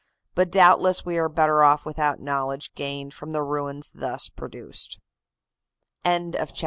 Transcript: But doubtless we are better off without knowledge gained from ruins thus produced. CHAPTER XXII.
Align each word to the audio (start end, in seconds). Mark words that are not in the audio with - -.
But 0.33 0.51
doubtless 0.51 1.05
we 1.05 1.19
are 1.19 1.29
better 1.29 1.63
off 1.63 1.85
without 1.85 2.19
knowledge 2.19 2.73
gained 2.73 3.13
from 3.13 3.33
ruins 3.35 3.91
thus 3.91 4.29
produced. 4.29 4.99
CHAPTER 6.03 6.39
XXII. 6.39 6.49